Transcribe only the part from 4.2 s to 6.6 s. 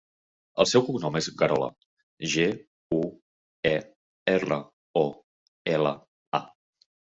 erra, o, ela, a.